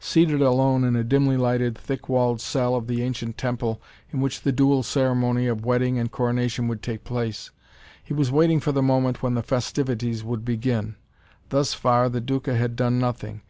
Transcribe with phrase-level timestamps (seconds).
[0.00, 3.78] Seated alone in a dimly lighted, thick walled cell of the ancient temple
[4.10, 7.50] in which the dual ceremony of wedding and coronation would take place,
[8.02, 10.96] he was waiting for the moment when the festivities would begin.
[11.50, 13.42] Thus far the Duca had done nothing.